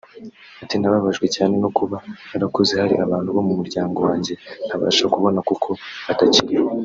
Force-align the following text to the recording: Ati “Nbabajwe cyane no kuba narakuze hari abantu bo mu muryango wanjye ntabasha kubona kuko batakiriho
Ati 0.63 0.75
“Nbabajwe 0.77 1.27
cyane 1.35 1.55
no 1.63 1.69
kuba 1.77 1.97
narakuze 2.31 2.73
hari 2.81 2.95
abantu 3.05 3.29
bo 3.35 3.41
mu 3.47 3.53
muryango 3.59 3.97
wanjye 4.07 4.33
ntabasha 4.67 5.05
kubona 5.13 5.39
kuko 5.49 5.69
batakiriho 6.07 6.67